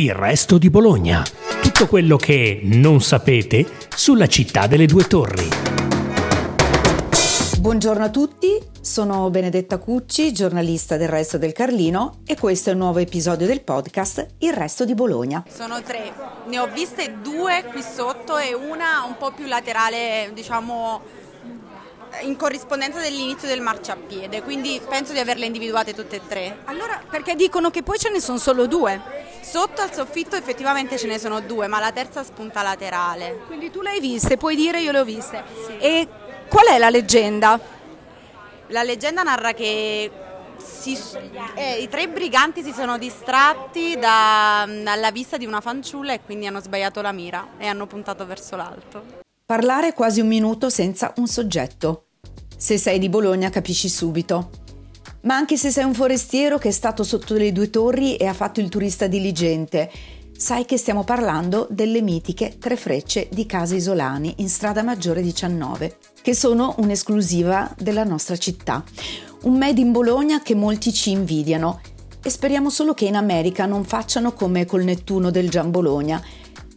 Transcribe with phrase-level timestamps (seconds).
[0.00, 1.22] Il resto di Bologna.
[1.60, 5.46] Tutto quello che non sapete sulla città delle due torri.
[7.58, 12.78] Buongiorno a tutti, sono Benedetta Cucci, giornalista del Resto del Carlino e questo è un
[12.78, 15.44] nuovo episodio del podcast Il Resto di Bologna.
[15.46, 16.14] Sono tre,
[16.46, 21.02] ne ho viste due qui sotto e una un po' più laterale, diciamo
[22.22, 26.58] in corrispondenza dell'inizio del marciapiede, quindi penso di averle individuate tutte e tre.
[26.64, 29.28] Allora, perché dicono che poi ce ne sono solo due?
[29.40, 33.42] Sotto al soffitto effettivamente ce ne sono due, ma la terza spunta laterale.
[33.46, 35.42] Quindi tu le hai viste, puoi dire io le ho viste.
[35.66, 35.76] Sì.
[35.78, 36.08] E
[36.48, 37.58] qual è la leggenda?
[38.68, 40.10] La leggenda narra che
[40.58, 40.96] si,
[41.54, 46.46] eh, i tre briganti si sono distratti da, dalla vista di una fanciulla e quindi
[46.46, 49.28] hanno sbagliato la mira e hanno puntato verso l'alto.
[49.50, 52.04] Parlare quasi un minuto senza un soggetto.
[52.56, 54.50] Se sei di Bologna capisci subito.
[55.22, 58.32] Ma anche se sei un forestiero che è stato sotto le due torri e ha
[58.32, 59.90] fatto il turista diligente,
[60.36, 65.96] sai che stiamo parlando delle mitiche tre frecce di Casa Isolani in strada maggiore 19,
[66.22, 68.84] che sono un'esclusiva della nostra città.
[69.42, 71.80] Un made in Bologna che molti ci invidiano
[72.22, 76.22] e speriamo solo che in America non facciano come col Nettuno del Gian Bologna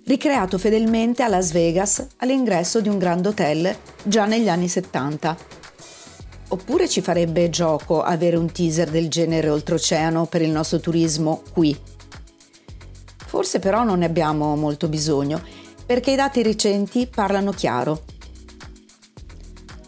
[0.06, 5.38] ricreato fedelmente a Las Vegas all'ingresso di un Grand Hotel già negli anni 70.
[6.50, 11.76] Oppure ci farebbe gioco avere un teaser del genere oltreoceano per il nostro turismo qui.
[13.26, 15.42] Forse però non ne abbiamo molto bisogno,
[15.86, 18.04] perché i dati recenti parlano chiaro.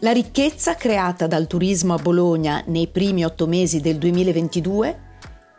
[0.00, 5.04] La ricchezza creata dal turismo a Bologna nei primi otto mesi del 2022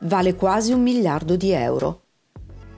[0.02, 2.07] vale quasi un miliardo di euro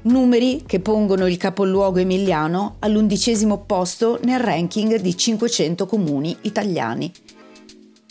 [0.10, 7.12] numeri che pongono il capoluogo emiliano all'undicesimo posto nel ranking di 500 comuni italiani.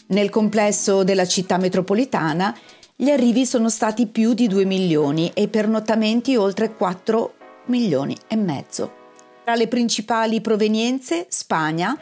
[0.08, 2.56] Nel complesso della città metropolitana
[2.96, 7.34] gli arrivi sono stati più di 2 milioni e i pernottamenti oltre 4
[7.66, 8.92] milioni e mezzo.
[9.44, 11.96] Tra le principali provenienze Spagna,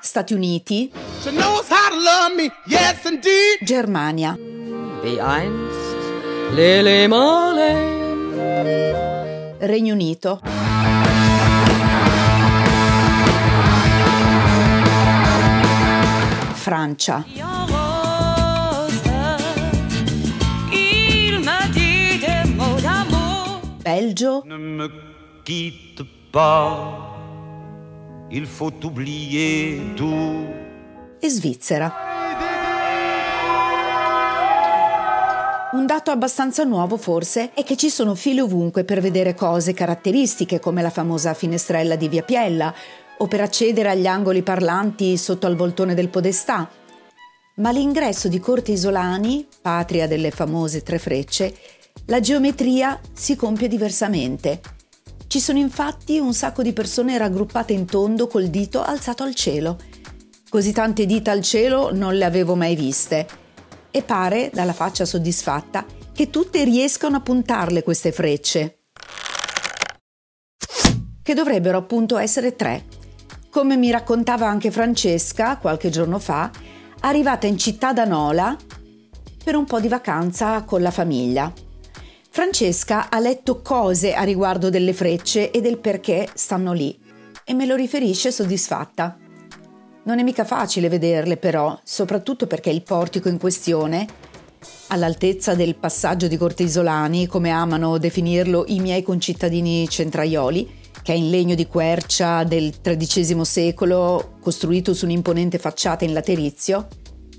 [0.00, 0.90] Stati Uniti,
[3.60, 4.38] Germania
[5.06, 5.96] wie einst
[6.54, 7.94] Lele Marlene.
[9.60, 10.40] Regno Unito.
[16.54, 17.24] Francia.
[23.82, 24.42] Belgio.
[24.44, 24.90] Ne me
[25.44, 26.98] quitte pas,
[28.30, 30.48] il faut oublier tout.
[31.20, 32.15] E Svizzera.
[35.76, 40.58] Un dato abbastanza nuovo forse è che ci sono file ovunque per vedere cose caratteristiche
[40.58, 42.74] come la famosa finestrella di Via Piella
[43.18, 46.66] o per accedere agli angoli parlanti sotto al voltone del Podestà.
[47.56, 51.54] Ma l'ingresso di Corte Isolani, patria delle famose tre frecce,
[52.06, 54.62] la geometria si compie diversamente.
[55.26, 59.76] Ci sono infatti un sacco di persone raggruppate in tondo col dito alzato al cielo.
[60.48, 63.44] Così tante dita al cielo non le avevo mai viste
[63.96, 68.80] e pare, dalla faccia soddisfatta, che tutte riescano a puntarle queste frecce.
[71.22, 72.84] Che dovrebbero appunto essere tre.
[73.48, 76.50] Come mi raccontava anche Francesca qualche giorno fa,
[77.00, 78.54] arrivata in città da Nola
[79.42, 81.50] per un po' di vacanza con la famiglia.
[82.28, 86.98] Francesca ha letto cose a riguardo delle frecce e del perché stanno lì
[87.44, 89.16] e me lo riferisce soddisfatta.
[90.06, 94.06] Non è mica facile vederle però, soprattutto perché il portico in questione,
[94.88, 100.70] all'altezza del passaggio di Corte Isolani, come amano definirlo i miei concittadini centraioli,
[101.02, 106.86] che è in legno di quercia del XIII secolo, costruito su un'imponente facciata in laterizio,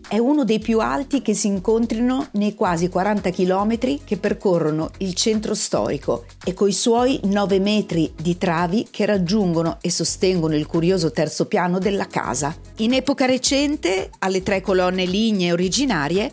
[0.09, 5.13] è uno dei più alti che si incontrino nei quasi 40 km che percorrono il
[5.13, 11.12] centro storico e coi suoi 9 metri di travi che raggiungono e sostengono il curioso
[11.12, 12.56] terzo piano della casa.
[12.78, 16.31] In epoca recente, alle tre colonne lignee originarie,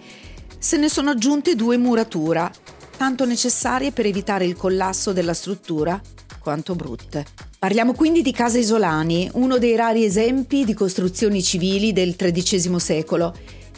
[0.57, 2.51] se ne sono aggiunte due muratura,
[2.97, 6.01] tanto necessarie per evitare il collasso della struttura
[6.39, 7.27] quanto brutte.
[7.59, 13.35] Parliamo quindi di Casa Isolani, uno dei rari esempi di costruzioni civili del XIII secolo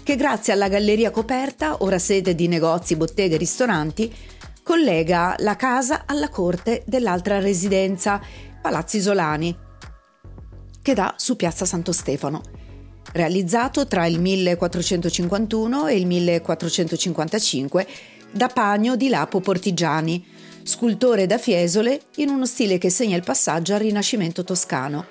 [0.06, 4.14] che grazie alla galleria coperta, ora sede di negozi, botteghe e ristoranti,
[4.62, 8.20] collega la casa alla corte dell'altra residenza,
[8.62, 9.58] Palazzo Isolani,
[10.81, 12.41] che dà su Piazza Santo Stefano.
[13.14, 17.87] Realizzato tra il 1451 e il 1455
[18.31, 20.25] da Pagno di Lapo Portigiani,
[20.62, 25.05] scultore da Fiesole in uno stile che segna il passaggio al Rinascimento toscano.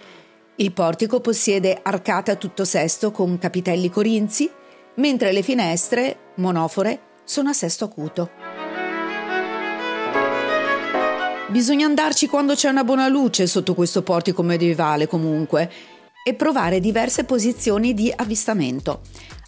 [0.55, 4.49] Il portico possiede arcate a tutto sesto con capitelli corinzi,
[4.95, 8.29] mentre le finestre, monofore, sono a sesto acuto.
[11.49, 15.71] Bisogna andarci quando c'è una buona luce sotto questo portico medievale comunque
[16.23, 19.01] e provare diverse posizioni di avvistamento.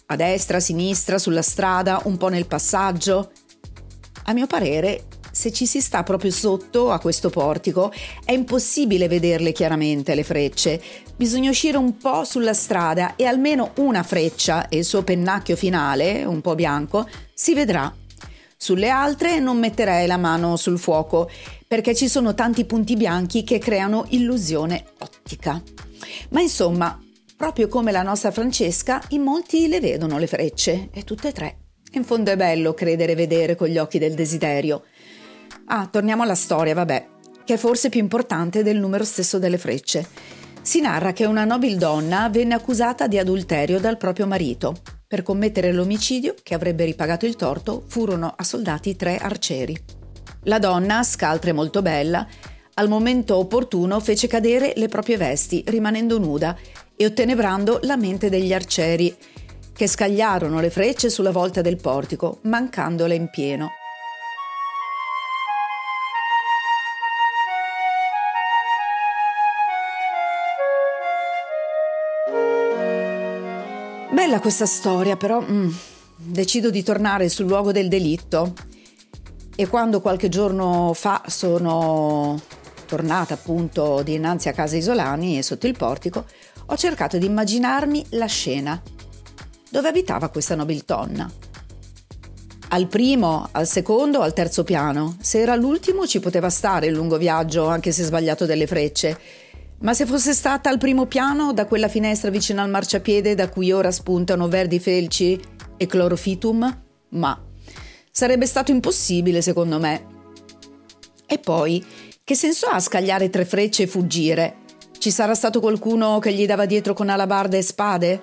[0.06, 3.32] A destra, a sinistra, sulla strada, un po' nel passaggio.
[4.24, 5.04] A mio parere,
[5.38, 7.92] se ci si sta proprio sotto a questo portico,
[8.24, 10.82] è impossibile vederle chiaramente le frecce.
[11.14, 16.24] Bisogna uscire un po' sulla strada e almeno una freccia e il suo pennacchio finale,
[16.24, 17.94] un po' bianco, si vedrà.
[18.56, 21.30] Sulle altre non metterei la mano sul fuoco
[21.68, 25.62] perché ci sono tanti punti bianchi che creano illusione ottica.
[26.30, 27.00] Ma insomma,
[27.36, 31.58] proprio come la nostra Francesca, in molti le vedono le frecce, e tutte e tre.
[31.92, 34.82] In fondo è bello credere vedere con gli occhi del desiderio.
[35.70, 37.08] Ah, torniamo alla storia, vabbè,
[37.44, 40.08] che è forse più importante del numero stesso delle frecce.
[40.62, 44.76] Si narra che una nobildonna venne accusata di adulterio dal proprio marito.
[45.06, 49.78] Per commettere l'omicidio, che avrebbe ripagato il torto, furono assoldati tre arcieri.
[50.44, 52.26] La donna, scaltra e molto bella,
[52.74, 56.56] al momento opportuno fece cadere le proprie vesti, rimanendo nuda
[56.96, 59.14] e ottenebrando la mente degli arcieri,
[59.74, 63.68] che scagliarono le frecce sulla volta del portico, mancandole in pieno.
[74.18, 75.70] Bella questa storia, però mm,
[76.16, 78.52] decido di tornare sul luogo del delitto.
[79.54, 82.36] E quando qualche giorno fa sono
[82.86, 86.24] tornata appunto dinanzi a casa Isolani e sotto il portico,
[86.66, 88.82] ho cercato di immaginarmi la scena.
[89.70, 91.30] Dove abitava questa nobildonna?
[92.70, 95.16] Al primo, al secondo al terzo piano?
[95.20, 99.16] Se era l'ultimo ci poteva stare il lungo viaggio, anche se sbagliato delle frecce
[99.80, 103.70] ma se fosse stata al primo piano, da quella finestra vicino al marciapiede da cui
[103.70, 105.40] ora spuntano verdi felci
[105.76, 106.82] e clorofitum?
[107.10, 107.40] Ma
[108.10, 110.06] sarebbe stato impossibile, secondo me.
[111.26, 111.84] E poi,
[112.24, 114.56] che senso ha scagliare tre frecce e fuggire?
[114.98, 118.22] Ci sarà stato qualcuno che gli dava dietro con alabarda e spade?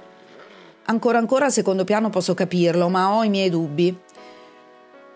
[0.88, 3.98] Ancora ancora al secondo piano posso capirlo, ma ho i miei dubbi.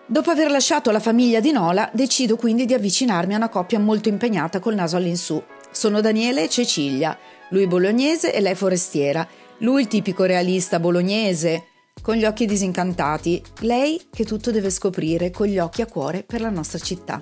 [0.06, 4.08] Dopo aver lasciato la famiglia di Nola, decido quindi di avvicinarmi a una coppia molto
[4.08, 5.40] impegnata col naso all'insù.
[5.72, 7.16] Sono Daniele e Cecilia,
[7.50, 9.26] lui bolognese e lei forestiera,
[9.58, 11.66] lui il tipico realista bolognese,
[12.02, 16.40] con gli occhi disincantati, lei che tutto deve scoprire con gli occhi a cuore per
[16.40, 17.20] la nostra città.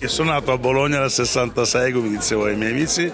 [0.00, 3.10] Io sono nato a Bologna nel 66, come dicevo ai miei amici,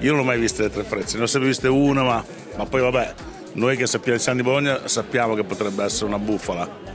[0.00, 2.24] io non ho mai visto le tre frecce, ne ho sempre viste una, ma,
[2.56, 3.14] ma poi vabbè,
[3.52, 6.93] noi che sappiamo San di Bologna sappiamo che potrebbe essere una bufala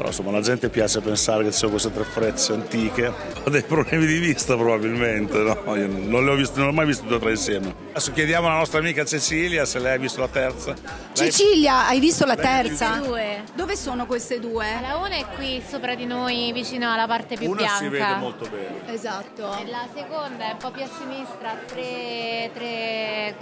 [0.00, 3.12] però insomma la gente piace pensare che ci sono queste tre frecce antiche.
[3.44, 5.76] Ho dei problemi di vista probabilmente no?
[5.76, 7.74] Io non le ho viste non ho mai viste tutte e tre insieme.
[7.90, 10.74] Adesso chiediamo alla nostra amica Cecilia se lei ha visto la terza.
[11.12, 13.02] Cecilia hai visto la terza?
[13.04, 13.42] due.
[13.52, 14.66] Dove sono queste due?
[14.80, 17.76] la una è qui sopra di noi vicino alla parte più una bianca.
[17.76, 18.94] si vede molto bene.
[18.94, 19.58] Esatto.
[19.58, 23.34] E la seconda è un po' più a sinistra tre, tre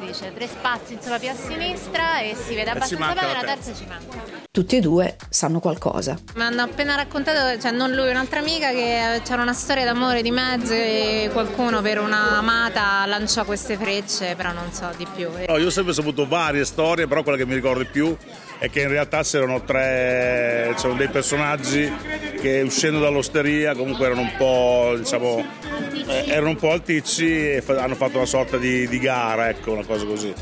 [0.00, 3.54] dice, tre spazi insomma più a sinistra e si vede abbastanza manca bene, la la
[3.54, 4.46] terza ci manca.
[4.50, 6.18] Tutti e due sanno qualcosa.
[6.34, 10.30] Mi hanno appena raccontato, cioè non lui, un'altra amica, che c'era una storia d'amore di
[10.30, 15.28] mezzo e qualcuno per una amata lanciò queste frecce, però non so di più.
[15.46, 18.16] no, io ho sempre saputo varie storie però quella che mi ricordo di più
[18.58, 21.90] è che in realtà c'erano tre c'erano dei personaggi
[22.40, 25.44] che uscendo dall'osteria comunque erano un po' diciamo
[26.08, 29.84] eh, erano un po' alticci e hanno fatto una sorta di, di gara ecco una
[29.84, 30.34] cosa così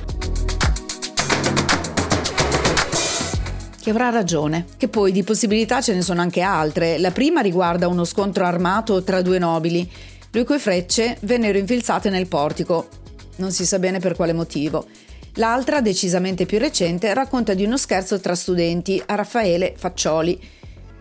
[3.86, 4.64] Che avrà ragione.
[4.76, 6.98] Che poi di possibilità ce ne sono anche altre.
[6.98, 9.88] La prima riguarda uno scontro armato tra due nobili.
[10.32, 12.88] Lui coi frecce vennero infilzate nel portico.
[13.36, 14.88] Non si sa bene per quale motivo.
[15.38, 20.40] L'altra, decisamente più recente, racconta di uno scherzo tra studenti a Raffaele Faccioli,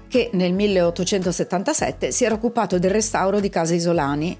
[0.10, 4.38] che nel 1877 si era occupato del restauro di Casa Isolani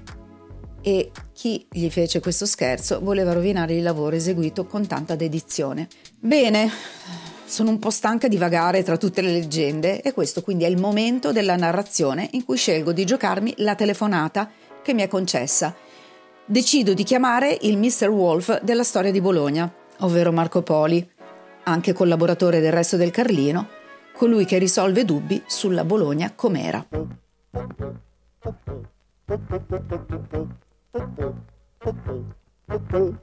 [0.82, 5.88] e chi gli fece questo scherzo voleva rovinare il lavoro eseguito con tanta dedizione.
[6.18, 6.70] Bene,
[7.46, 10.78] sono un po' stanca di vagare tra tutte le leggende e questo quindi è il
[10.78, 14.50] momento della narrazione in cui scelgo di giocarmi la telefonata
[14.82, 15.74] che mi è concessa.
[16.44, 18.08] Decido di chiamare il Mr.
[18.08, 21.08] Wolf della storia di Bologna, ovvero Marco Poli,
[21.64, 23.68] anche collaboratore del resto del Carlino,
[24.12, 26.86] colui che risolve dubbi sulla Bologna com'era.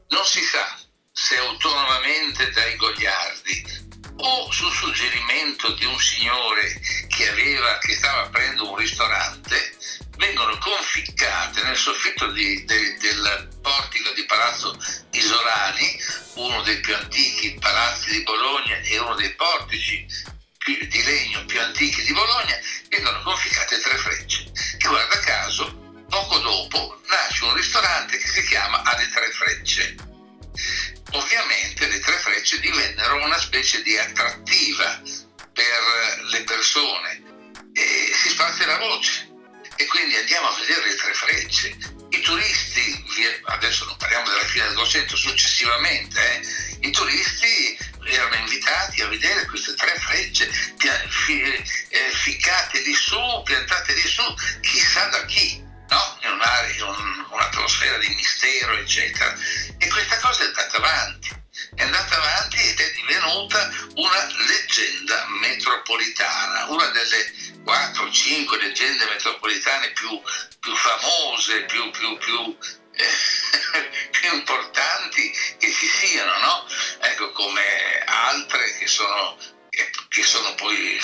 [0.07, 0.77] Non si sa
[1.11, 8.69] se autonomamente dai Gogliardi o su suggerimento di un signore che, aveva, che stava aprendo
[8.69, 9.55] un ristorante
[10.17, 14.77] vengono conficcate nel soffitto di- de- del portico di Palazzo
[15.11, 15.99] Isolani
[16.35, 20.05] uno dei più antichi palazzi di Bologna e uno dei portici
[20.65, 22.57] di legno più antichi di Bologna,
[22.89, 24.51] vengono conficcate tre frecce.
[24.77, 29.95] Che guarda caso, poco dopo nasce un ristorante che si chiama Alle Tre Frecce.
[31.11, 35.01] Ovviamente le tre frecce divennero una specie di attrattiva
[35.51, 37.21] per le persone
[37.73, 39.29] e si sparse la voce
[39.75, 41.77] e quindi andiamo a vedere le tre frecce.
[42.23, 43.03] Turisti,
[43.45, 49.45] adesso non parliamo della fine del 200, successivamente, eh, i turisti erano invitati a vedere
[49.45, 54.23] queste tre frecce eh, ficcate di su, piantate di su,
[54.61, 56.17] chissà da chi, no?
[56.23, 59.35] in un'area, un, un'atmosfera di mistero, eccetera.
[59.77, 61.41] E questa cosa è andata avanti
[61.75, 67.31] è andata avanti ed è divenuta una leggenda metropolitana, una delle
[67.63, 68.72] 4-5 leggende metropolitane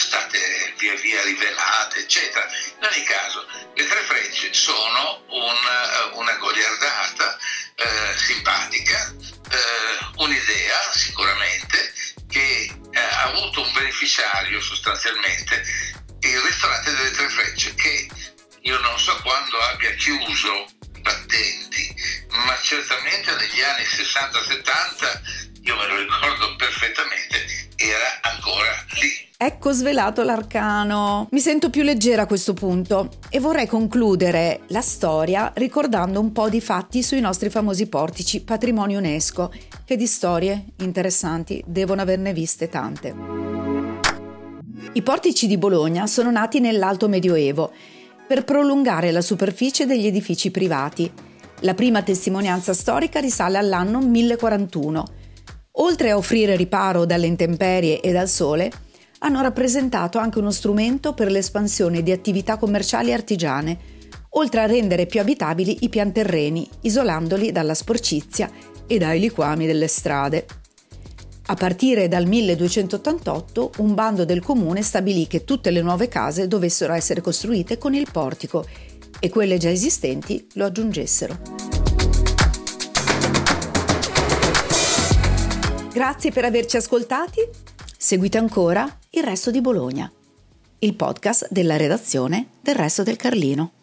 [0.09, 2.45] state via via rivelate, eccetera.
[2.79, 7.37] In ogni caso, le tre frecce sono una, una goliardata
[7.75, 9.13] eh, simpatica,
[9.51, 11.93] eh, un'idea sicuramente
[12.27, 15.63] che eh, ha avuto un beneficiario sostanzialmente
[16.21, 18.09] il ristorante delle tre frecce che
[18.61, 20.67] io non so quando abbia chiuso
[20.99, 21.95] battenti
[22.29, 25.18] ma certamente negli anni 60-70
[29.51, 31.27] Ecco svelato l'arcano.
[31.31, 36.49] Mi sento più leggera a questo punto e vorrei concludere la storia ricordando un po'
[36.49, 39.51] di fatti sui nostri famosi portici patrimonio UNESCO,
[39.85, 43.15] che di storie interessanti devono averne viste tante.
[44.93, 47.71] I portici di Bologna sono nati nell'Alto Medioevo
[48.27, 51.11] per prolungare la superficie degli edifici privati.
[51.61, 55.05] La prima testimonianza storica risale all'anno 1041.
[55.71, 58.71] Oltre a offrire riparo dalle intemperie e dal sole,
[59.19, 63.77] hanno rappresentato anche uno strumento per l'espansione di attività commerciali artigiane,
[64.31, 68.49] oltre a rendere più abitabili i pianterreni, isolandoli dalla sporcizia
[68.87, 70.45] e dai liquami delle strade.
[71.47, 76.93] A partire dal 1288 un bando del comune stabilì che tutte le nuove case dovessero
[76.93, 78.65] essere costruite con il portico
[79.19, 81.37] e quelle già esistenti lo aggiungessero.
[85.91, 87.41] Grazie per averci ascoltati
[88.09, 90.11] Seguite ancora Il Resto di Bologna,
[90.79, 93.73] il podcast della redazione del Resto del Carlino.